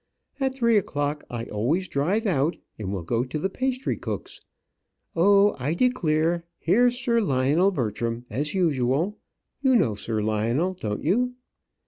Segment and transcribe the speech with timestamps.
[0.39, 4.41] At three o'clock I always drive out, and we'll go to the pastrycook's.
[5.15, 9.19] Oh, I declare, here's Sir Lionel Bertram, as usual.
[9.61, 11.35] You know Sir Lionel, don't you?"